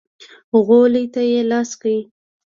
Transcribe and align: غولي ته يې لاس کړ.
غولي 0.65 1.05
ته 1.13 1.21
يې 1.31 1.41
لاس 1.51 1.69
کړ. 1.81 1.85